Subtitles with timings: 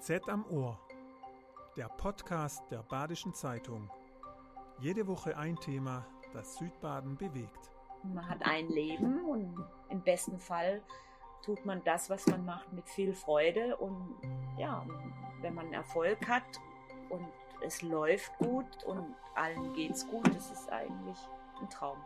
[0.00, 0.78] BZ am Ohr,
[1.76, 3.90] der Podcast der Badischen Zeitung.
[4.78, 7.70] Jede Woche ein Thema, das Südbaden bewegt.
[8.02, 10.82] Man hat ein Leben und im besten Fall
[11.44, 13.76] tut man das, was man macht, mit viel Freude.
[13.76, 14.16] Und
[14.56, 14.86] ja,
[15.42, 16.58] wenn man Erfolg hat
[17.10, 17.26] und
[17.60, 21.18] es läuft gut und allen geht's gut, das ist eigentlich
[21.60, 21.98] ein Traum.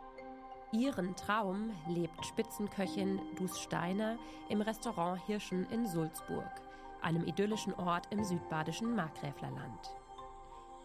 [0.73, 4.17] Ihren Traum lebt Spitzenköchin Dus Steiner
[4.49, 6.51] im Restaurant Hirschen in Sulzburg,
[7.01, 9.95] einem idyllischen Ort im südbadischen Markgräflerland.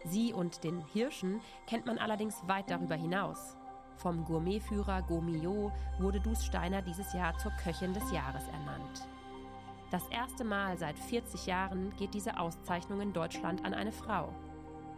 [0.03, 3.57] Sie und den Hirschen kennt man allerdings weit darüber hinaus.
[3.97, 9.07] Vom Gourmetführer Gourmillot wurde Dus Steiner dieses Jahr zur Köchin des Jahres ernannt.
[9.91, 14.33] Das erste Mal seit 40 Jahren geht diese Auszeichnung in Deutschland an eine Frau.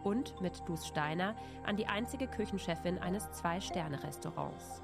[0.04, 1.34] Und mit Dus Steiner
[1.66, 4.82] an die einzige Küchenchefin eines Zwei-Sterne-Restaurants.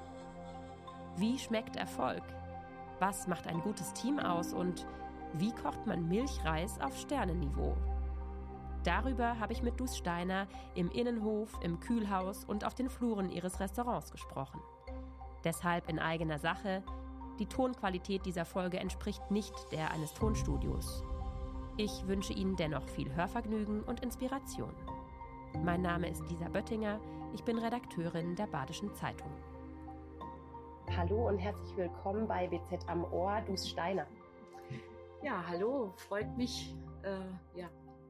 [1.15, 2.23] Wie schmeckt Erfolg?
[2.99, 4.53] Was macht ein gutes Team aus?
[4.53, 4.85] Und
[5.33, 7.75] wie kocht man Milchreis auf Sternenniveau?
[8.83, 13.59] Darüber habe ich mit Dus Steiner im Innenhof, im Kühlhaus und auf den Fluren ihres
[13.59, 14.59] Restaurants gesprochen.
[15.43, 16.83] Deshalb in eigener Sache,
[17.39, 21.03] die Tonqualität dieser Folge entspricht nicht der eines Tonstudios.
[21.77, 24.73] Ich wünsche Ihnen dennoch viel Hörvergnügen und Inspiration.
[25.63, 26.99] Mein Name ist Lisa Böttinger,
[27.33, 29.31] ich bin Redakteurin der Badischen Zeitung.
[30.97, 34.05] Hallo und herzlich willkommen bei BZ am Ohr, Dus Steiner.
[35.23, 37.69] Ja, hallo, freut mich, äh, ja,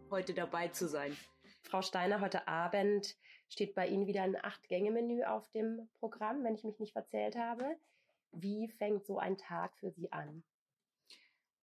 [0.09, 1.15] heute dabei zu sein.
[1.61, 3.17] Frau Steiner, heute Abend
[3.49, 7.75] steht bei Ihnen wieder ein Acht-Gänge-Menü auf dem Programm, wenn ich mich nicht verzählt habe.
[8.31, 10.41] Wie fängt so ein Tag für Sie an?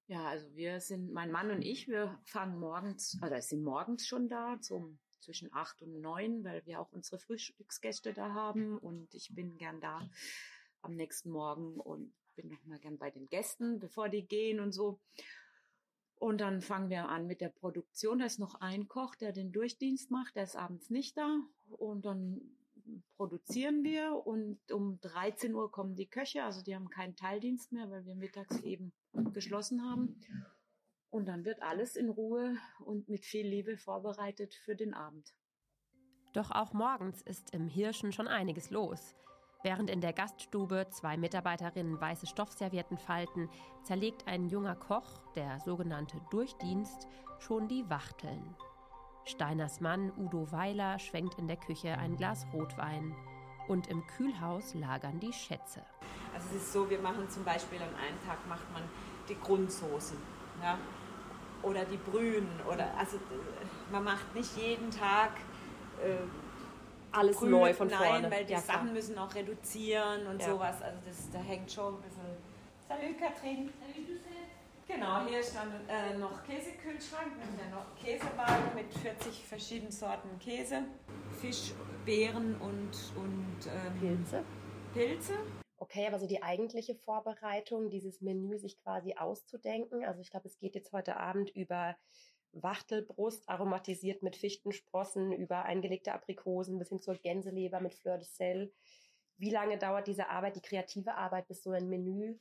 [0.07, 4.29] Ja, also wir sind, mein Mann und ich, wir fangen morgens, oder sind morgens schon
[4.29, 9.35] da, zum, zwischen acht und neun, weil wir auch unsere Frühstücksgäste da haben und ich
[9.35, 10.07] bin gern da
[10.83, 14.73] am nächsten Morgen und bin noch mal gern bei den Gästen, bevor die gehen und
[14.73, 15.01] so.
[16.15, 18.21] Und dann fangen wir an mit der Produktion.
[18.21, 20.37] Da ist noch ein Koch, der den Durchdienst macht.
[20.37, 21.41] Der ist abends nicht da.
[21.71, 22.41] Und dann
[23.17, 24.25] produzieren wir.
[24.25, 26.45] Und um 13 Uhr kommen die Köche.
[26.45, 28.93] Also die haben keinen Teildienst mehr, weil wir mittags eben
[29.33, 30.21] geschlossen haben.
[31.11, 35.35] Und dann wird alles in Ruhe und mit viel Liebe vorbereitet für den Abend.
[36.35, 39.17] Doch auch morgens ist im Hirschen schon einiges los.
[39.65, 43.51] Während in der Gaststube zwei Mitarbeiterinnen weiße Stoffservietten falten,
[43.83, 47.09] zerlegt ein junger Koch, der sogenannte Durchdienst,
[47.41, 48.55] schon die Wachteln.
[49.25, 53.15] Steiners Mann Udo Weiler schwenkt in der Küche ein Glas Rotwein.
[53.67, 55.83] Und im Kühlhaus lagern die Schätze.
[56.33, 58.83] Also es ist so, wir machen zum Beispiel an einem Tag macht man
[59.29, 60.17] die Grundsoßen.
[60.63, 60.79] Ja?
[61.63, 62.49] Oder die Brühen.
[62.67, 63.19] Oder, also
[63.91, 65.33] man macht nicht jeden Tag.
[66.01, 66.17] Äh,
[67.13, 68.31] alles Brühen, neu von nein, vorne.
[68.31, 68.95] weil die Ja, Sachen klar.
[68.95, 70.51] müssen auch reduzieren und Ja.
[70.51, 70.81] sowas.
[70.83, 72.23] Also das, da hängt schon ein bisschen.
[72.89, 73.71] Salut Katrin.
[74.87, 77.33] Genau, hier ist dann äh, noch Käsekühlschrank.
[77.59, 80.85] Ja noch Käsewagen mit 40 verschiedenen Sorten Käse,
[81.41, 81.73] Fisch,
[82.07, 84.43] Beeren und, und ähm, Pilze.
[84.95, 85.35] Pilze.
[85.77, 90.05] Okay, aber so die eigentliche Vorbereitung, dieses Menü sich quasi auszudenken.
[90.05, 91.95] Also ich glaube, es geht jetzt heute Abend über
[92.53, 98.73] Wachtelbrust aromatisiert mit Fichtensprossen, über eingelegte Aprikosen bis hin zur Gänseleber mit Fleur de Sel.
[99.37, 102.39] Wie lange dauert diese Arbeit, die kreative Arbeit, bis so ein Menü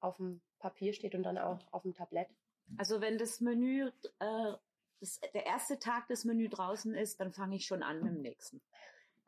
[0.00, 2.28] auf dem Papier steht und dann auch auf dem Tablett?
[2.76, 4.52] Also wenn das Menü, äh,
[5.00, 8.20] das, der erste Tag des Menü draußen ist, dann fange ich schon an mit dem
[8.20, 8.60] nächsten.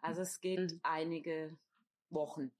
[0.02, 0.80] Also es geht Mhm.
[0.82, 1.56] einige
[2.10, 2.50] Wochen,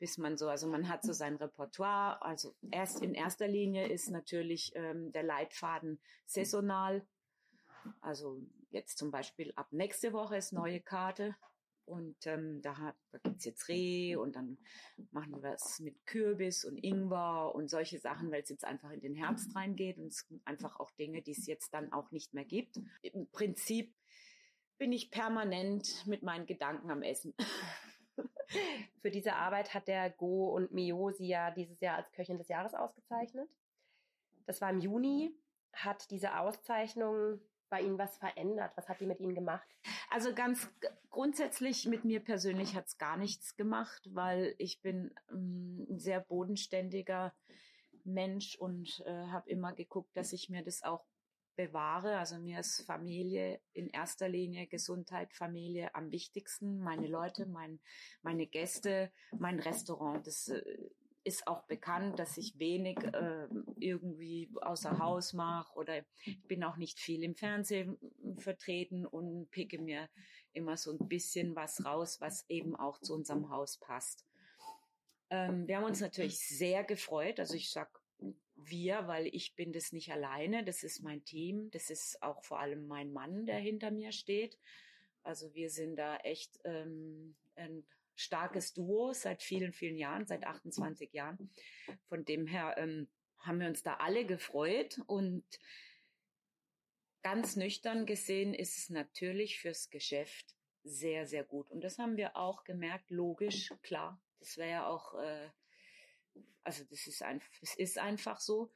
[0.00, 2.20] bis man so, also man hat so sein Repertoire.
[2.22, 7.06] Also erst in erster Linie ist natürlich ähm, der Leitfaden saisonal.
[8.00, 8.40] Also
[8.70, 11.36] jetzt zum Beispiel ab nächste Woche ist neue Karte.
[11.84, 14.58] Und ähm, da, hat, da gibt's jetzt Reh und dann
[15.10, 19.00] machen wir es mit Kürbis und Ingwer und solche Sachen, weil es jetzt einfach in
[19.00, 22.32] den Herbst reingeht und es sind einfach auch Dinge, die es jetzt dann auch nicht
[22.32, 22.78] mehr gibt.
[23.02, 23.92] Im Prinzip
[24.78, 27.34] bin ich permanent mit meinen Gedanken am Essen.
[29.00, 32.48] Für diese Arbeit hat der Go und Mio sie ja dieses Jahr als Köchin des
[32.48, 33.48] Jahres ausgezeichnet.
[34.46, 35.34] Das war im Juni.
[35.72, 38.72] Hat diese Auszeichnung bei Ihnen was verändert?
[38.76, 39.68] Was hat die mit Ihnen gemacht?
[40.10, 40.68] Also ganz
[41.10, 47.32] grundsätzlich mit mir persönlich hat's gar nichts gemacht, weil ich bin ähm, ein sehr bodenständiger
[48.04, 51.04] Mensch und äh, habe immer geguckt, dass ich mir das auch
[51.56, 52.18] bewahre.
[52.18, 56.80] Also mir ist Familie in erster Linie, Gesundheit, Familie am wichtigsten.
[56.80, 57.80] Meine Leute, mein,
[58.22, 60.26] meine Gäste, mein Restaurant.
[60.26, 60.62] Das äh,
[61.24, 63.46] ist auch bekannt, dass ich wenig äh,
[63.78, 67.98] irgendwie außer Haus mache oder ich bin auch nicht viel im Fernsehen
[68.38, 70.08] vertreten und picke mir
[70.52, 74.24] immer so ein bisschen was raus, was eben auch zu unserem Haus passt.
[75.28, 77.38] Ähm, wir haben uns natürlich sehr gefreut.
[77.38, 77.99] Also ich sag
[78.64, 82.60] wir, weil ich bin das nicht alleine, das ist mein Team, das ist auch vor
[82.60, 84.58] allem mein Mann, der hinter mir steht.
[85.22, 87.84] Also wir sind da echt ähm, ein
[88.14, 91.50] starkes Duo seit vielen, vielen Jahren, seit 28 Jahren.
[92.08, 93.08] Von dem her ähm,
[93.38, 95.44] haben wir uns da alle gefreut und
[97.22, 101.70] ganz nüchtern gesehen ist es natürlich fürs Geschäft sehr, sehr gut.
[101.70, 104.20] Und das haben wir auch gemerkt, logisch, klar.
[104.38, 105.50] Das wäre ja auch, äh,
[106.64, 108.72] also das ist einfach, es ist einfach so.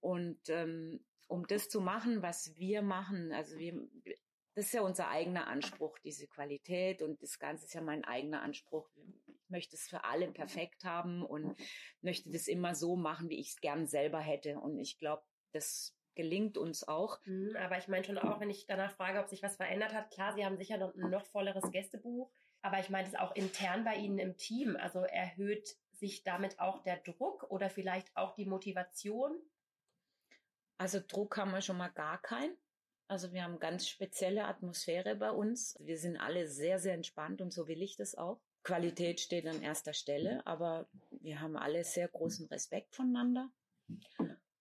[0.00, 3.88] Und ähm, um das zu machen, was wir machen, also wir,
[4.54, 8.42] das ist ja unser eigener Anspruch, diese Qualität und das Ganze ist ja mein eigener
[8.42, 8.90] Anspruch.
[9.26, 11.56] Ich möchte es für alle perfekt haben und
[12.02, 14.58] möchte das immer so machen, wie ich es gern selber hätte.
[14.58, 17.18] Und ich glaube, das gelingt uns auch.
[17.24, 20.10] Mhm, aber ich meine schon auch, wenn ich danach frage, ob sich was verändert hat,
[20.10, 22.30] klar, Sie haben sicher noch ein noch volleres Gästebuch,
[22.62, 24.76] aber ich meine es auch intern bei Ihnen im Team.
[24.76, 29.38] Also erhöht sich damit auch der Druck oder vielleicht auch die Motivation?
[30.78, 32.56] Also Druck haben wir schon mal gar keinen.
[33.06, 35.76] Also wir haben ganz spezielle Atmosphäre bei uns.
[35.80, 38.40] Wir sind alle sehr, sehr entspannt und so will ich das auch.
[38.62, 43.50] Qualität steht an erster Stelle, aber wir haben alle sehr großen Respekt voneinander.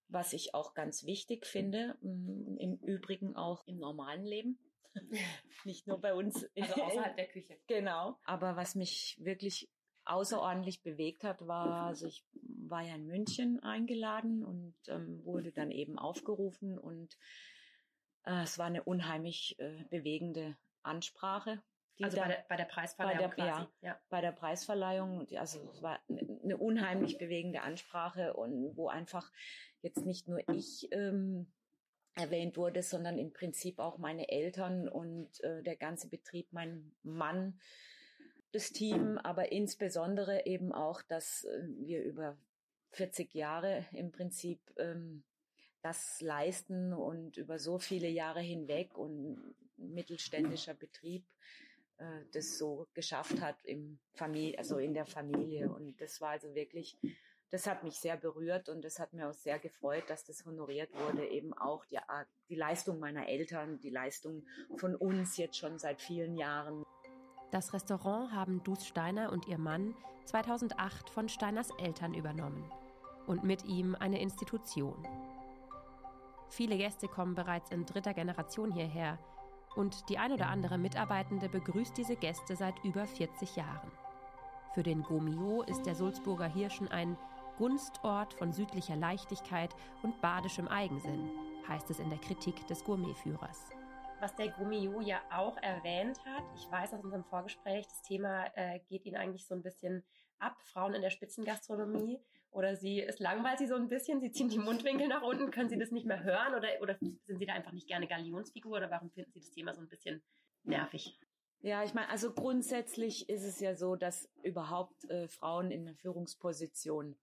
[0.07, 4.57] Was ich auch ganz wichtig finde, mm, im Übrigen auch im normalen Leben.
[5.63, 6.45] Nicht nur bei uns.
[6.59, 7.59] Also außerhalb der Küche.
[7.68, 8.18] Genau.
[8.25, 9.69] Aber was mich wirklich
[10.10, 12.26] außerordentlich bewegt hat, war, also ich
[12.68, 17.18] war ja in München eingeladen und ähm, wurde dann eben aufgerufen und
[18.26, 21.62] äh, es war eine unheimlich äh, bewegende Ansprache.
[22.02, 25.28] Also bei der, bei der Preisverleihung bei der, ja, ja, bei der Preisverleihung.
[25.36, 29.30] Also es war eine unheimlich bewegende Ansprache und wo einfach
[29.82, 31.52] jetzt nicht nur ich ähm,
[32.16, 37.60] erwähnt wurde, sondern im Prinzip auch meine Eltern und äh, der ganze Betrieb, mein Mann,
[38.51, 42.38] das Team, aber insbesondere eben auch, dass äh, wir über
[42.92, 45.24] 40 Jahre im Prinzip ähm,
[45.81, 51.25] das leisten und über so viele Jahre hinweg und mittelständischer Betrieb
[52.00, 55.69] äh, das so geschafft hat im Familie, also in der Familie.
[55.69, 56.98] Und das war also wirklich,
[57.50, 60.94] das hat mich sehr berührt und das hat mir auch sehr gefreut, dass das honoriert
[60.94, 61.28] wurde.
[61.28, 62.00] Eben auch die,
[62.48, 64.46] die Leistung meiner Eltern, die Leistung
[64.78, 66.86] von uns jetzt schon seit vielen Jahren.
[67.51, 72.63] Das Restaurant haben Dus Steiner und ihr Mann 2008 von Steiners Eltern übernommen
[73.25, 74.96] und mit ihm eine Institution.
[76.50, 79.18] Viele Gäste kommen bereits in dritter Generation hierher
[79.75, 83.92] und die ein oder andere Mitarbeitende begrüßt diese Gäste seit über 40 Jahren.
[84.75, 87.18] Für den Gomio ist der Sulzburger Hirschen ein
[87.57, 91.31] Gunstort von südlicher Leichtigkeit und badischem Eigensinn,
[91.68, 93.79] heißt es in der Kritik des Gourmetführers.
[94.19, 98.80] Was der Gomio ja auch erwähnt hat, ich weiß aus unserem Vorgespräch, das Thema äh,
[98.89, 100.04] geht Ihnen eigentlich so ein bisschen
[100.39, 102.19] ab, Frauen in der Spitzengastronomie
[102.51, 105.69] oder sie, es langweilt sie so ein bisschen, sie ziehen die Mundwinkel nach unten, können
[105.69, 108.92] sie das nicht mehr hören oder, oder sind sie da einfach nicht gerne Galionsfigur oder
[108.92, 110.22] warum finden sie das Thema so ein bisschen
[110.63, 111.18] nervig?
[111.62, 115.95] Ja, ich meine, also grundsätzlich ist es ja so, dass überhaupt äh, Frauen in der
[115.95, 117.18] Führungsposition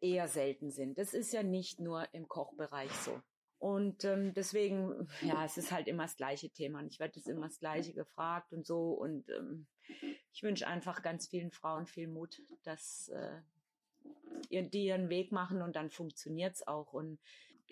[0.00, 0.96] eher selten sind.
[0.98, 3.20] Das ist ja nicht nur im Kochbereich so.
[3.64, 6.80] Und ähm, deswegen, ja, es ist halt immer das gleiche Thema.
[6.80, 8.90] Und ich werde das immer das gleiche gefragt und so.
[8.90, 9.66] Und ähm,
[10.34, 13.40] ich wünsche einfach ganz vielen Frauen viel Mut, dass äh,
[14.50, 16.92] die ihren Weg machen und dann funktioniert's auch.
[16.92, 17.18] Und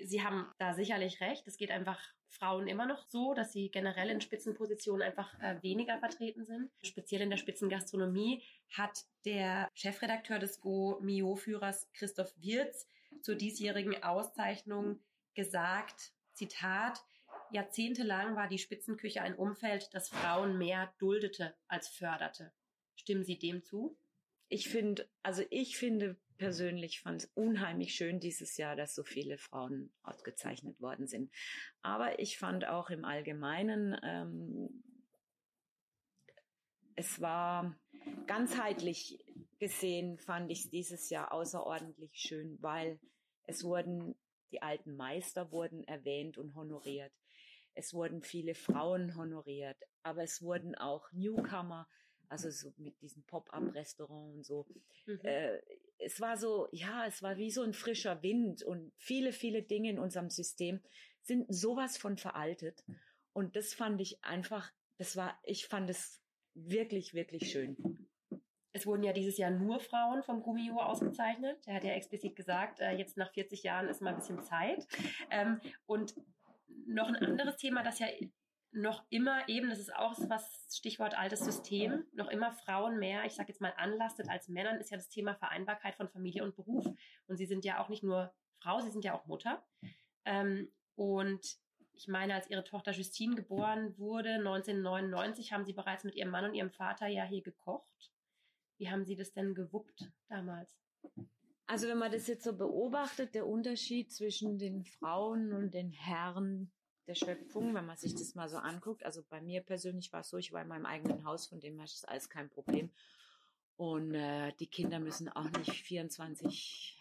[0.03, 1.47] Sie haben da sicherlich recht.
[1.47, 5.99] Es geht einfach Frauen immer noch so, dass sie generell in Spitzenpositionen einfach äh, weniger
[5.99, 6.71] vertreten sind.
[6.83, 12.89] Speziell in der Spitzengastronomie hat der Chefredakteur des Go Mio Führers Christoph Wirz
[13.21, 14.99] zur diesjährigen Auszeichnung
[15.35, 17.03] gesagt, Zitat,
[17.51, 22.53] Jahrzehntelang war die Spitzenküche ein Umfeld, das Frauen mehr duldete als förderte.
[22.95, 23.97] Stimmen Sie dem zu?
[24.49, 29.39] Ich finde, also ich finde persönlich fand es unheimlich schön dieses Jahr, dass so viele
[29.39, 31.31] Frauen ausgezeichnet worden sind.
[31.83, 34.83] Aber ich fand auch im Allgemeinen, ähm,
[36.97, 37.77] es war
[38.27, 39.25] ganzheitlich
[39.61, 42.99] gesehen, fand ich es dieses Jahr außerordentlich schön, weil
[43.45, 44.17] es wurden,
[44.53, 47.13] die alten Meister wurden erwähnt und honoriert.
[47.75, 51.89] Es wurden viele Frauen honoriert, aber es wurden auch Newcomer
[52.33, 54.67] also so mit diesem Pop-up-Restaurant und so.
[55.07, 55.21] Mhm.
[55.23, 55.61] Äh,
[55.99, 59.91] es war so, ja, es war wie so ein frischer Wind und viele, viele Dinge
[59.91, 60.81] in unserem System
[61.21, 62.85] sind sowas von veraltet.
[63.35, 66.23] Und das fand ich einfach, das war, ich fand es
[66.55, 67.77] wirklich, wirklich schön.
[68.73, 71.59] Es wurden ja dieses Jahr nur Frauen vom Gummio ausgezeichnet.
[71.67, 74.87] Er hat ja explizit gesagt, äh, jetzt nach 40 Jahren ist mal ein bisschen Zeit.
[75.31, 76.15] Ähm, und
[76.87, 78.07] noch ein anderes Thema, das ja
[78.73, 83.35] noch immer eben, das ist auch was Stichwort altes System, noch immer Frauen mehr, ich
[83.35, 86.87] sage jetzt mal, anlastet als Männern, ist ja das Thema Vereinbarkeit von Familie und Beruf.
[87.27, 89.63] Und sie sind ja auch nicht nur Frau, Sie sind ja auch Mutter.
[90.25, 91.59] Ähm, und
[91.95, 96.45] ich meine, als Ihre Tochter Justine geboren wurde, 1999, haben Sie bereits mit Ihrem Mann
[96.45, 98.13] und Ihrem Vater ja hier gekocht.
[98.83, 100.77] Wie haben Sie das denn gewuppt damals?
[101.69, 106.73] Also wenn man das jetzt so beobachtet, der Unterschied zwischen den Frauen und den Herren
[107.07, 109.05] der Schöpfung, wenn man sich das mal so anguckt.
[109.05, 111.77] Also bei mir persönlich war es so, ich war in meinem eigenen Haus, von dem
[111.77, 112.91] her ist alles kein Problem.
[113.77, 117.01] Und äh, die Kinder müssen auch nicht 24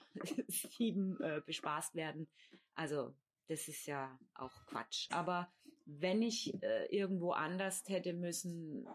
[0.78, 2.28] 7 äh, bespaßt werden.
[2.76, 3.16] Also
[3.48, 5.08] das ist ja auch Quatsch.
[5.10, 5.52] Aber
[5.86, 8.88] wenn ich äh, irgendwo anders hätte müssen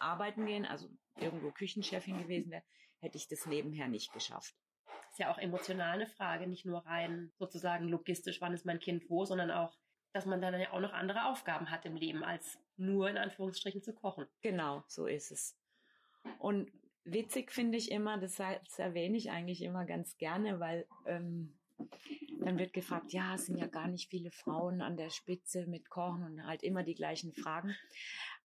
[0.00, 2.62] arbeiten gehen, also irgendwo Küchenchefin gewesen wäre,
[3.00, 4.54] hätte ich das nebenher nicht geschafft.
[4.86, 8.80] Das ist ja auch emotional eine Frage, nicht nur rein sozusagen logistisch, wann ist mein
[8.80, 9.76] Kind wo, sondern auch,
[10.12, 13.82] dass man dann ja auch noch andere Aufgaben hat im Leben, als nur in Anführungsstrichen
[13.82, 14.26] zu kochen.
[14.42, 15.56] Genau, so ist es.
[16.38, 16.70] Und
[17.04, 21.58] witzig finde ich immer, das, das, erwähne ich eigentlich immer ganz gerne, weil ähm,
[22.40, 25.88] dann wird gefragt, ja, es sind ja gar nicht viele Frauen an der Spitze mit
[25.90, 27.76] Kochen und halt immer die gleichen Fragen.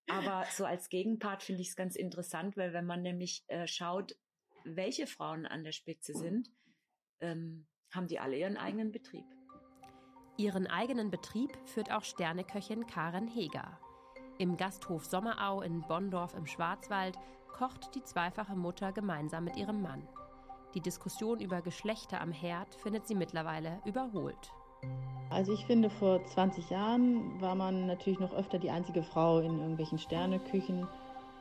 [0.07, 4.15] Aber so als Gegenpart finde ich es ganz interessant, weil wenn man nämlich äh, schaut,
[4.63, 6.49] welche Frauen an der Spitze sind,
[7.19, 9.25] ähm, haben die alle ihren eigenen Betrieb.
[10.37, 13.79] Ihren eigenen Betrieb führt auch Sterneköchin Karen Heger.
[14.39, 17.17] Im Gasthof Sommerau in Bonndorf im Schwarzwald
[17.53, 20.07] kocht die zweifache Mutter gemeinsam mit ihrem Mann.
[20.73, 24.51] Die Diskussion über Geschlechter am Herd findet sie mittlerweile überholt.
[25.33, 29.59] Also ich finde, vor 20 Jahren war man natürlich noch öfter die einzige Frau in
[29.59, 30.87] irgendwelchen Sterneküchen.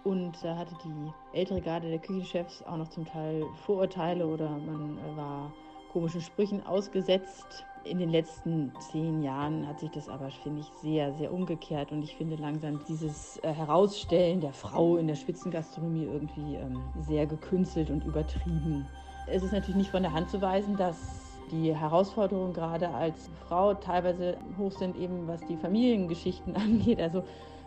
[0.02, 4.99] Und da hatte die ältere Garde der Küchenchefs auch noch zum Teil Vorurteile oder man
[4.99, 5.52] äh, war
[5.92, 7.64] komischen Sprüchen ausgesetzt.
[7.84, 11.92] In den letzten zehn Jahren hat sich das aber, finde ich, sehr, sehr umgekehrt.
[11.92, 17.26] Und ich finde langsam dieses äh, Herausstellen der Frau in der Spitzengastronomie irgendwie ähm, sehr
[17.26, 18.87] gekünstelt und übertrieben.
[19.28, 23.75] Es ist natürlich nicht von der Hand zu weisen, dass die Herausforderungen gerade als Frau
[23.75, 27.00] teilweise hoch sind, eben was die Familiengeschichten angeht.
[27.00, 27.23] Also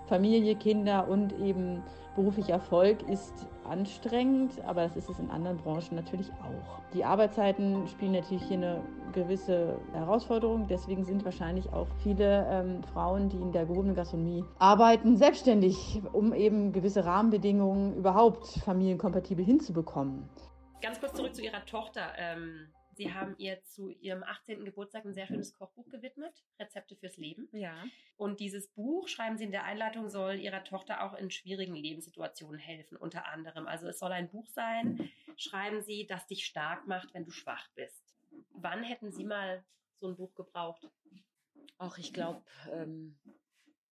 [0.08, 1.82] Familie, Kinder und eben
[2.15, 6.80] beruflicher Erfolg ist anstrengend, aber das ist es in anderen Branchen natürlich auch.
[6.94, 10.68] Die Arbeitszeiten spielen natürlich hier eine gewisse Herausforderung.
[10.68, 16.34] Deswegen sind wahrscheinlich auch viele ähm, Frauen, die in der gehobenen Gastronomie arbeiten, selbstständig, um
[16.34, 20.30] eben gewisse Rahmenbedingungen überhaupt familienkompatibel hinzubekommen.
[20.82, 22.13] Ganz kurz zurück zu Ihrer Tochter.
[22.18, 24.64] Ähm, Sie haben ihr zu ihrem 18.
[24.64, 27.50] Geburtstag ein sehr schönes Kochbuch gewidmet, Rezepte fürs Leben.
[27.52, 27.84] Ja.
[28.16, 32.60] Und dieses Buch, schreiben Sie in der Einleitung, soll Ihrer Tochter auch in schwierigen Lebenssituationen
[32.60, 33.68] helfen, unter anderem.
[33.68, 37.68] Also es soll ein Buch sein, schreiben Sie, das dich stark macht, wenn du schwach
[37.75, 38.16] bist.
[38.52, 39.64] Wann hätten Sie mal
[40.00, 40.88] so ein Buch gebraucht?
[41.78, 43.18] Auch ich glaube, ähm,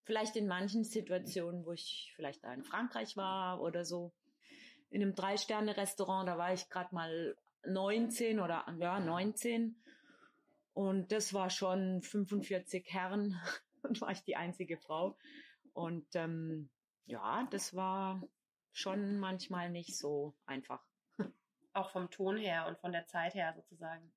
[0.04, 4.14] vielleicht in manchen Situationen, wo ich vielleicht da in Frankreich war oder so,
[4.90, 9.76] in einem Drei-Sterne-Restaurant, da war ich gerade mal 19 oder ja 19
[10.74, 13.40] und das war schon 45 Herren
[13.84, 15.18] und war ich die einzige Frau
[15.74, 16.70] und ähm,
[17.06, 18.22] ja, das war
[18.72, 20.84] schon manchmal nicht so einfach.
[21.74, 24.12] Auch vom Ton her und von der Zeit her sozusagen.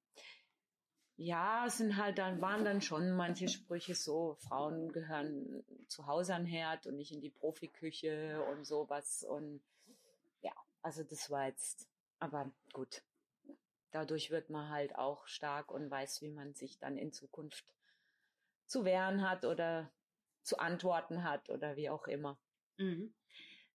[1.18, 6.34] Ja, es sind halt dann, waren dann schon manche Sprüche so, Frauen gehören zu Hause
[6.34, 9.24] an Herd und nicht in die Profiküche und sowas.
[9.24, 9.62] Und
[10.42, 11.88] ja, also das war jetzt,
[12.18, 13.02] aber gut,
[13.90, 17.74] dadurch wird man halt auch stark und weiß, wie man sich dann in Zukunft
[18.66, 19.90] zu wehren hat oder
[20.42, 22.38] zu antworten hat oder wie auch immer.
[22.78, 23.14] Mhm.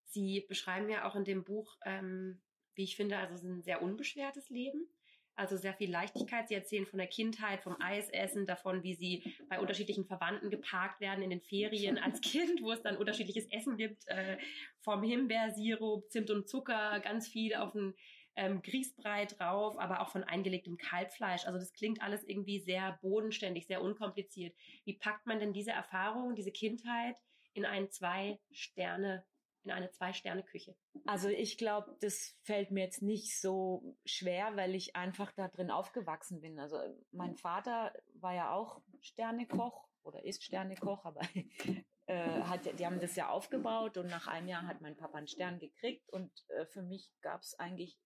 [0.06, 2.41] Sie beschreiben ja auch in dem Buch, ähm,
[2.75, 4.88] wie ich finde, also ein sehr unbeschwertes Leben.
[5.36, 6.50] Also sehr viel Leichtigkeit.
[6.50, 11.24] Sie erzählen von der Kindheit, vom Eisessen, davon, wie sie bei unterschiedlichen Verwandten geparkt werden
[11.24, 14.38] in den Ferien als Kind, wo es dann unterschiedliches Essen gibt, äh,
[14.82, 17.96] vom Himbeersirup, Zimt und Zucker, ganz viel auf den
[18.35, 21.45] ähm, Grießbrei drauf, aber auch von eingelegtem Kalbfleisch.
[21.45, 24.55] Also das klingt alles irgendwie sehr bodenständig, sehr unkompliziert.
[24.85, 27.15] Wie packt man denn diese Erfahrung, diese Kindheit
[27.53, 29.25] in ein zwei Sterne
[29.63, 30.75] in eine Zwei-Sterne-Küche?
[31.05, 35.71] Also ich glaube, das fällt mir jetzt nicht so schwer, weil ich einfach da drin
[35.71, 36.59] aufgewachsen bin.
[36.59, 36.77] Also
[37.11, 41.21] mein Vater war ja auch Sternekoch oder ist Sternekoch, aber
[42.07, 45.27] äh, hat, die haben das ja aufgebaut und nach einem Jahr hat mein Papa einen
[45.27, 47.97] Stern gekriegt und äh, für mich gab es eigentlich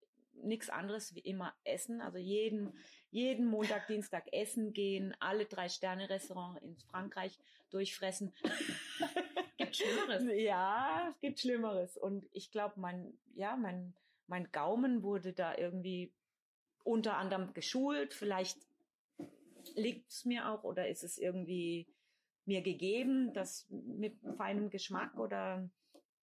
[0.43, 2.01] nichts anderes wie immer essen.
[2.01, 2.73] Also jeden,
[3.11, 7.37] jeden Montag, Dienstag essen gehen, alle drei Sterne Restaurants in Frankreich
[7.69, 8.33] durchfressen.
[9.57, 10.23] gibt Schlimmeres.
[10.43, 11.97] Ja, es gibt Schlimmeres.
[11.97, 13.93] Und ich glaube, mein, ja, mein,
[14.27, 16.13] mein Gaumen wurde da irgendwie
[16.83, 18.13] unter anderem geschult.
[18.13, 18.57] Vielleicht
[19.75, 21.87] liegt es mir auch oder ist es irgendwie
[22.45, 25.67] mir gegeben, das mit feinem Geschmack oder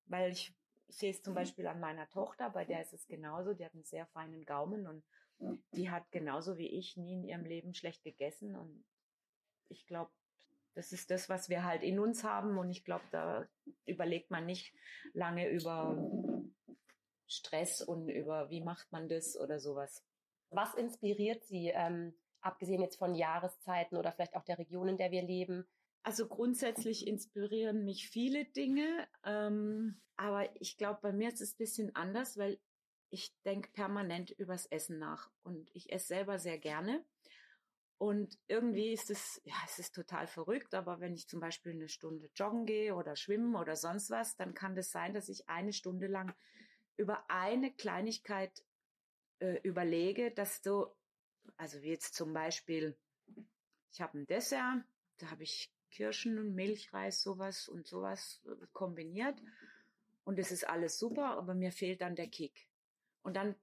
[0.06, 0.54] weil ich
[0.96, 3.84] sehe es zum Beispiel an meiner Tochter, bei der ist es genauso, die hat einen
[3.84, 5.04] sehr feinen Gaumen und
[5.74, 8.56] die hat genauso wie ich nie in ihrem Leben schlecht gegessen.
[8.56, 8.84] Und
[9.68, 10.10] ich glaube,
[10.74, 12.58] das ist das, was wir halt in uns haben.
[12.58, 13.46] Und ich glaube, da
[13.84, 14.74] überlegt man nicht
[15.12, 15.96] lange über
[17.26, 20.04] Stress und über wie macht man das oder sowas.
[20.50, 25.10] Was inspiriert Sie, ähm, abgesehen jetzt von Jahreszeiten oder vielleicht auch der Region, in der
[25.10, 25.66] wir leben?
[26.02, 31.58] Also grundsätzlich inspirieren mich viele Dinge, ähm, aber ich glaube, bei mir ist es ein
[31.58, 32.58] bisschen anders, weil
[33.10, 37.04] ich denke permanent übers Essen nach und ich esse selber sehr gerne.
[37.98, 41.88] Und irgendwie ist es, ja, es ist total verrückt, aber wenn ich zum Beispiel eine
[41.88, 45.72] Stunde joggen gehe oder schwimmen oder sonst was, dann kann das sein, dass ich eine
[45.72, 46.34] Stunde lang
[46.96, 48.64] über eine Kleinigkeit
[49.38, 50.86] äh, überlege, dass du,
[51.56, 52.96] also wie jetzt zum Beispiel,
[53.92, 54.82] ich habe ein Dessert,
[55.18, 59.40] da habe ich Kirschen und Milchreis, sowas und sowas äh, kombiniert.
[60.24, 62.68] Und es ist alles super, aber mir fehlt dann der Kick.
[63.22, 63.54] Und dann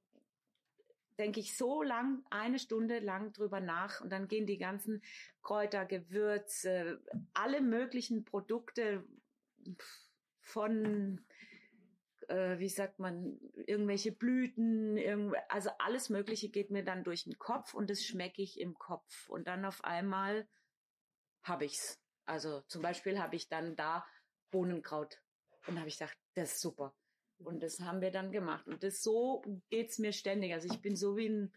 [1.17, 5.01] denke ich so lang, eine Stunde lang drüber nach und dann gehen die ganzen
[5.41, 7.01] Kräuter, Gewürze,
[7.33, 9.03] alle möglichen Produkte
[10.39, 11.21] von,
[12.29, 17.37] äh, wie sagt man, irgendwelche Blüten, irgend, also alles Mögliche geht mir dann durch den
[17.37, 19.29] Kopf und das schmecke ich im Kopf.
[19.29, 20.47] Und dann auf einmal
[21.43, 21.99] habe ich's.
[22.29, 24.05] Also zum Beispiel habe ich dann da
[24.51, 25.19] Bohnenkraut
[25.67, 26.93] und habe ich gedacht, das ist super.
[27.39, 28.67] Und das haben wir dann gemacht.
[28.67, 30.53] Und das so geht's mir ständig.
[30.53, 31.53] Also ich bin so wie in,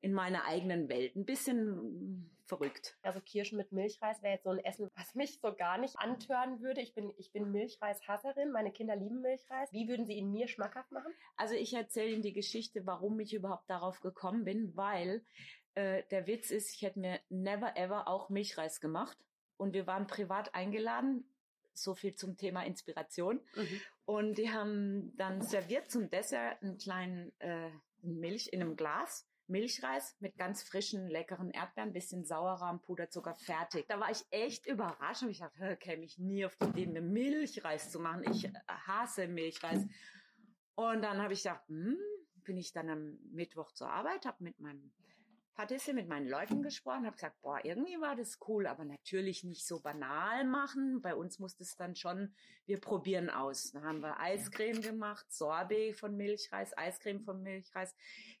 [0.00, 1.14] in meiner eigenen Welt.
[1.14, 2.96] Ein bisschen verrückt.
[3.02, 6.60] Also Kirschen mit Milchreis wäre jetzt so ein Essen, was mich so gar nicht antören
[6.60, 6.80] würde.
[6.80, 8.50] Ich bin, ich bin Milchreis-Hasserin.
[8.50, 9.70] Meine Kinder lieben Milchreis.
[9.72, 11.12] Wie würden Sie ihn mir schmackhaft machen?
[11.36, 15.24] Also ich erzähle Ihnen die Geschichte, warum ich überhaupt darauf gekommen bin, weil
[15.74, 19.18] äh, der Witz ist, ich hätte mir never ever auch Milchreis gemacht.
[19.56, 21.24] Und wir waren privat eingeladen
[21.78, 23.40] so viel zum Thema Inspiration.
[23.54, 23.80] Mhm.
[24.04, 27.70] Und die haben dann serviert zum Dessert einen kleinen äh,
[28.02, 29.28] Milch in einem Glas.
[29.48, 33.86] Milchreis mit ganz frischen, leckeren Erdbeeren, bisschen Sauerrahm, Puderzucker, fertig.
[33.86, 37.00] Da war ich echt überrascht und ich dachte, käme ich nie auf die Idee, mir
[37.00, 38.24] Milchreis zu machen.
[38.28, 39.84] Ich hasse Milchreis.
[40.74, 41.96] Und dann habe ich gedacht, hm,
[42.42, 44.92] bin ich dann am Mittwoch zur Arbeit, habe mit meinem
[45.56, 49.66] Patisse mit meinen Leuten gesprochen, habe gesagt, boah, irgendwie war das cool, aber natürlich nicht
[49.66, 51.00] so banal machen.
[51.00, 52.34] Bei uns musste es dann schon,
[52.66, 53.72] wir probieren aus.
[53.72, 57.94] Da haben wir Eiscreme gemacht, Sorbet von Milchreis, Eiscreme von Milchreis,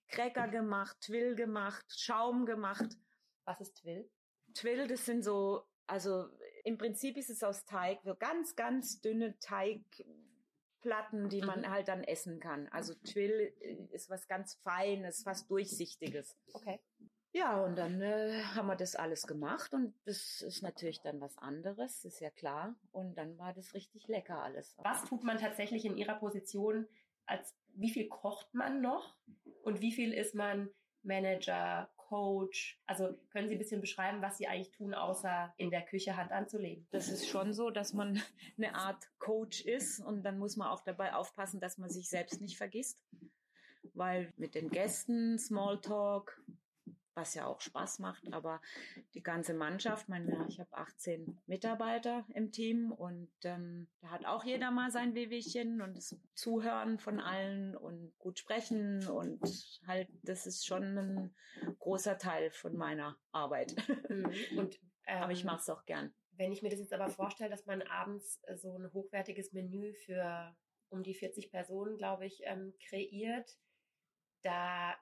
[0.08, 2.98] Cracker gemacht, Twill gemacht, Schaum gemacht.
[3.46, 4.10] Was ist Twill?
[4.52, 6.28] Twill, das sind so, also
[6.64, 11.70] im Prinzip ist es aus Teig, so ganz, ganz dünne Teigplatten, die man mhm.
[11.70, 12.68] halt dann essen kann.
[12.68, 13.54] Also Twill
[13.90, 16.36] ist was ganz Feines, was Durchsichtiges.
[16.52, 16.78] Okay.
[17.36, 21.36] Ja, und dann äh, haben wir das alles gemacht und das ist natürlich dann was
[21.36, 22.74] anderes, ist ja klar.
[22.92, 24.74] Und dann war das richtig lecker alles.
[24.78, 26.88] Was tut man tatsächlich in Ihrer Position
[27.26, 29.18] als, wie viel kocht man noch
[29.64, 30.70] und wie viel ist man
[31.02, 32.80] Manager, Coach?
[32.86, 36.32] Also können Sie ein bisschen beschreiben, was Sie eigentlich tun, außer in der Küche Hand
[36.32, 36.86] anzulegen?
[36.90, 38.18] Das ist schon so, dass man
[38.56, 42.40] eine Art Coach ist und dann muss man auch dabei aufpassen, dass man sich selbst
[42.40, 42.98] nicht vergisst.
[43.92, 46.42] Weil mit den Gästen, Smalltalk,
[47.16, 48.32] was ja auch Spaß macht.
[48.32, 48.60] Aber
[49.14, 54.44] die ganze Mannschaft, meine, ich habe 18 Mitarbeiter im Team und ähm, da hat auch
[54.44, 59.40] jeder mal sein Wehwehchen und das Zuhören von allen und gut sprechen und
[59.86, 61.34] halt, das ist schon ein
[61.78, 63.74] großer Teil von meiner Arbeit.
[64.08, 64.26] Mhm.
[64.56, 66.14] Und, ähm, aber ich mache es auch gern.
[66.32, 69.94] Wenn ich mir das jetzt aber vorstelle, dass man abends äh, so ein hochwertiges Menü
[69.94, 70.54] für
[70.88, 73.58] um die 40 Personen, glaube ich, ähm, kreiert,
[74.42, 74.94] da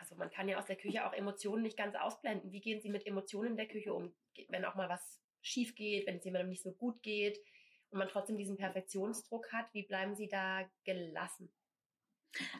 [0.00, 2.52] also man kann ja aus der Küche auch Emotionen nicht ganz ausblenden.
[2.52, 4.12] Wie gehen Sie mit Emotionen in der Küche um,
[4.48, 7.38] wenn auch mal was schief geht, wenn es jemandem nicht so gut geht
[7.90, 9.72] und man trotzdem diesen Perfektionsdruck hat?
[9.72, 11.52] Wie bleiben Sie da gelassen?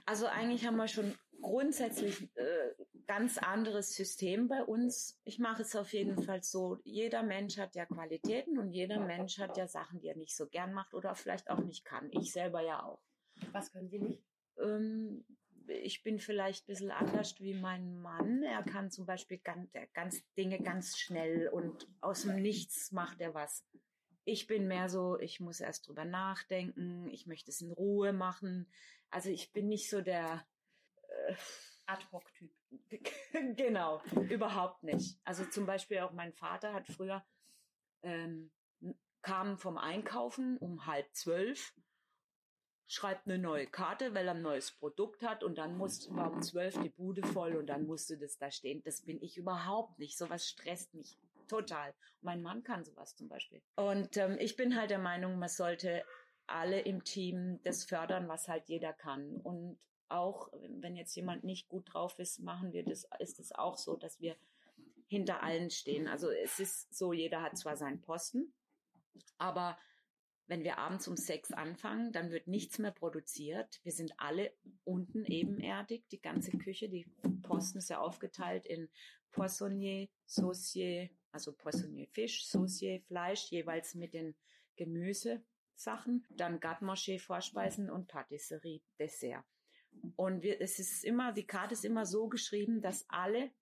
[0.04, 2.74] Also eigentlich haben wir schon grundsätzlich äh,
[3.06, 5.20] ganz anderes System bei uns.
[5.24, 9.38] Ich mache es auf jeden Fall so, jeder Mensch hat ja Qualitäten und jeder Mensch
[9.38, 12.10] hat ja Sachen, die er nicht so gern macht oder vielleicht auch nicht kann.
[12.10, 13.02] Ich selber ja auch.
[13.52, 14.22] Was können Sie nicht?
[14.58, 15.24] Ähm,
[15.70, 18.42] ich bin vielleicht ein bisschen anders wie mein Mann.
[18.42, 23.34] Er kann zum Beispiel ganz, ganz Dinge ganz schnell und aus dem Nichts macht er
[23.34, 23.64] was.
[24.24, 28.70] Ich bin mehr so, ich muss erst drüber nachdenken, ich möchte es in Ruhe machen.
[29.10, 30.46] Also ich bin nicht so der
[31.08, 31.34] äh,
[31.86, 32.52] Ad-Hoc-Typ.
[33.56, 35.18] genau, überhaupt nicht.
[35.24, 37.24] Also zum Beispiel auch mein Vater hat früher
[38.02, 38.50] ähm,
[39.22, 41.74] kam vom Einkaufen um halb zwölf
[42.90, 46.42] schreibt eine neue Karte, weil er ein neues Produkt hat und dann muss war um
[46.42, 48.82] zwölf die Bude voll und dann musste das da stehen.
[48.82, 50.18] Das bin ich überhaupt nicht.
[50.18, 51.94] Sowas stresst mich total.
[52.20, 53.62] Mein Mann kann sowas zum Beispiel.
[53.76, 56.04] Und ähm, ich bin halt der Meinung, man sollte
[56.48, 59.36] alle im Team das fördern, was halt jeder kann.
[59.36, 60.50] Und auch,
[60.80, 64.20] wenn jetzt jemand nicht gut drauf ist, machen wir das, ist es auch so, dass
[64.20, 64.34] wir
[65.06, 66.08] hinter allen stehen.
[66.08, 68.52] Also es ist so, jeder hat zwar seinen Posten,
[69.38, 69.78] aber
[70.50, 73.78] wenn wir abends um sechs anfangen, dann wird nichts mehr produziert.
[73.84, 77.06] Wir sind alle unten ebenerdig, die ganze Küche, die
[77.42, 78.90] Posten ist ja aufgeteilt in
[79.30, 84.34] Poissonnier, Saucier, also Poissonnier Fisch, Saucier Fleisch, jeweils mit den
[84.74, 89.44] Gemüsesachen, dann Garde-Manger Vorspeisen und Patisserie Dessert.
[90.16, 93.52] Und wir, es ist immer, die Karte ist immer so geschrieben, dass alle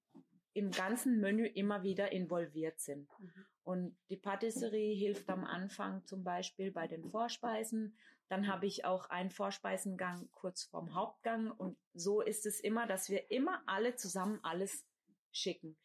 [0.55, 3.11] im ganzen Menü immer wieder involviert sind.
[3.19, 3.47] Mhm.
[3.69, 7.95] Und die Patisserie hilft am Anfang zum Beispiel bei den Vorspeisen.
[8.31, 11.51] Dann habe ich auch einen Vorspeisengang kurz vorm Hauptgang.
[11.51, 14.87] Und so ist es immer, dass wir immer alle zusammen alles
[15.33, 15.77] schicken.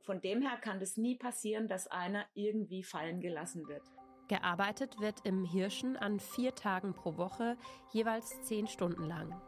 [0.00, 3.84] Von dem her kann es nie passieren, dass einer irgendwie fallen gelassen wird.
[4.28, 7.58] Gearbeitet wird im Hirschen an vier Tagen pro Woche,
[7.92, 9.38] jeweils zehn Stunden lang.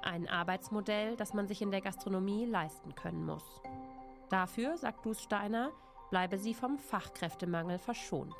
[0.00, 3.44] Ein Arbeitsmodell, das man sich in der Gastronomie leisten können muss.
[4.30, 5.70] Dafür, sagt Dus Steiner,
[6.14, 8.36] bleibe sie vom Fachkräftemangel verschont.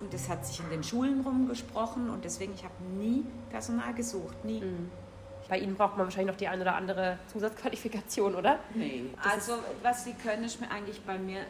[0.00, 4.46] Und das hat sich in den Schulen rumgesprochen und deswegen, ich habe nie Personal gesucht,
[4.46, 4.62] nie.
[4.62, 4.90] Mhm.
[5.46, 8.60] Bei Ihnen braucht man wahrscheinlich noch die eine oder andere Zusatzqualifikation, oder?
[8.72, 9.10] Nee.
[9.22, 11.40] Das also, was Sie können, ist mir eigentlich bei mir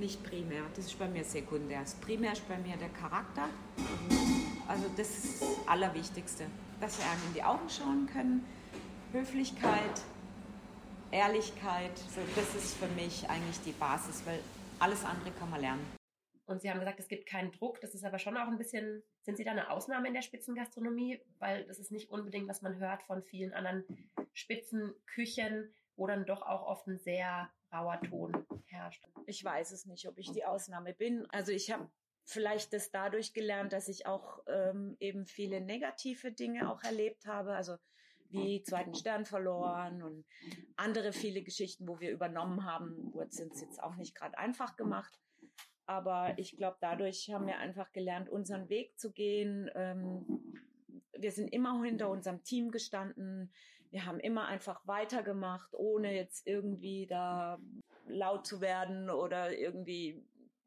[0.00, 0.62] nicht primär.
[0.74, 1.82] Das ist bei mir sekundär.
[1.82, 3.44] Das primär ist bei mir der Charakter.
[4.66, 6.46] Also, das ist das Allerwichtigste.
[6.80, 8.44] Dass Sie einem in die Augen schauen können.
[9.12, 10.02] Höflichkeit,
[11.12, 11.96] Ehrlichkeit.
[11.96, 14.40] So, das ist für mich eigentlich die Basis, weil
[14.80, 15.98] alles andere kann man lernen.
[16.46, 17.80] Und Sie haben gesagt, es gibt keinen Druck.
[17.80, 21.20] Das ist aber schon auch ein bisschen, sind Sie da eine Ausnahme in der Spitzengastronomie?
[21.38, 23.84] Weil das ist nicht unbedingt, was man hört von vielen anderen
[24.32, 29.06] Spitzenküchen, wo dann doch auch oft ein sehr rauer Ton herrscht.
[29.26, 31.26] Ich weiß es nicht, ob ich die Ausnahme bin.
[31.30, 31.90] Also ich habe
[32.24, 37.54] vielleicht das dadurch gelernt, dass ich auch ähm, eben viele negative Dinge auch erlebt habe.
[37.54, 37.76] Also
[38.30, 40.24] wie zweiten Stern verloren und
[40.76, 45.18] andere viele Geschichten, wo wir übernommen haben, sind es jetzt auch nicht gerade einfach gemacht.
[45.86, 49.70] Aber ich glaube, dadurch haben wir einfach gelernt, unseren Weg zu gehen.
[49.74, 50.26] Ähm,
[51.16, 53.50] wir sind immer hinter unserem Team gestanden.
[53.90, 57.58] Wir haben immer einfach weitergemacht, ohne jetzt irgendwie da
[58.06, 60.22] laut zu werden oder irgendwie,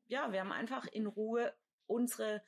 [0.07, 1.53] ja, wir haben einfach in Ruhe
[1.85, 2.41] unsere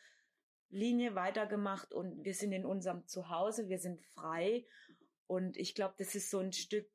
[0.70, 4.66] Linie weitergemacht und wir sind in unserem Zuhause, wir sind frei
[5.28, 6.90] und ich glaube, das ist so ein Stück,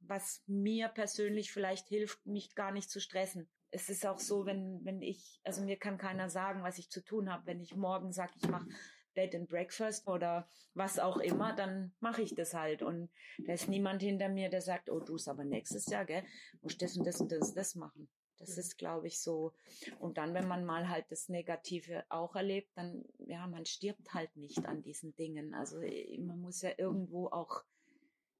[0.00, 3.48] was mir persönlich vielleicht hilft, mich gar nicht zu stressen.
[3.70, 7.02] Es ist auch so, wenn, wenn ich, also mir kann keiner sagen, was ich zu
[7.02, 7.46] tun habe.
[7.46, 8.68] Wenn ich morgen sage, ich mache
[9.14, 12.82] Bed and Breakfast oder was auch immer, dann mache ich das halt.
[12.82, 16.24] Und da ist niemand hinter mir, der sagt, oh, du es aber nächstes Jahr, gell,
[16.62, 18.08] musst das und das und das und das machen.
[18.38, 19.52] Das ist, glaube ich, so.
[19.98, 24.36] Und dann, wenn man mal halt das Negative auch erlebt, dann, ja, man stirbt halt
[24.36, 25.54] nicht an diesen Dingen.
[25.54, 27.64] Also man muss ja irgendwo auch,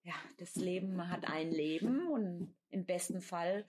[0.02, 3.66] ja, das Leben, man hat ein Leben und im besten Fall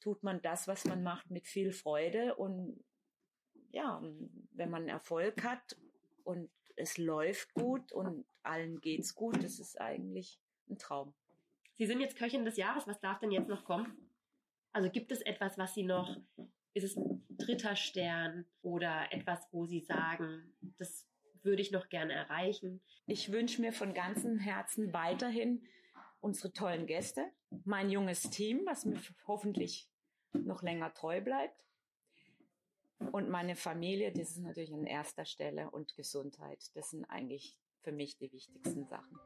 [0.00, 2.34] tut man das, was man macht, mit viel Freude.
[2.34, 2.82] Und
[3.70, 4.02] ja,
[4.52, 5.76] wenn man Erfolg hat
[6.24, 11.14] und es läuft gut und allen geht's gut, das ist eigentlich ein Traum.
[11.76, 12.86] Sie sind jetzt Köchin des Jahres.
[12.86, 14.09] Was darf denn jetzt noch kommen?
[14.72, 16.16] Also gibt es etwas, was Sie noch,
[16.74, 21.06] ist es ein dritter Stern oder etwas, wo Sie sagen, das
[21.42, 22.80] würde ich noch gerne erreichen?
[23.06, 25.66] Ich wünsche mir von ganzem Herzen weiterhin
[26.20, 27.24] unsere tollen Gäste,
[27.64, 29.88] mein junges Team, was mir hoffentlich
[30.32, 31.56] noch länger treu bleibt.
[33.12, 36.70] Und meine Familie, das ist natürlich an erster Stelle und Gesundheit.
[36.74, 39.18] Das sind eigentlich für mich die wichtigsten Sachen.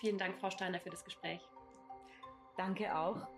[0.00, 1.42] Vielen Dank, Frau Steiner, für das Gespräch.
[2.56, 3.28] Danke auch.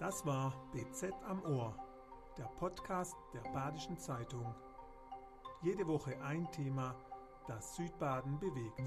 [0.00, 1.76] Das war BZ am Ohr,
[2.38, 4.54] der Podcast der Badischen Zeitung.
[5.60, 6.96] Jede Woche ein Thema,
[7.46, 8.80] das Südbaden bewegt.